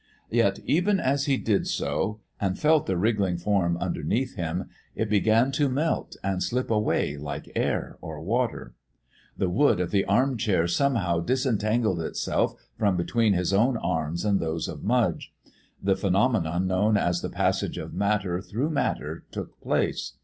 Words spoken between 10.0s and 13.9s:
arm chair somehow disentangled itself from between his own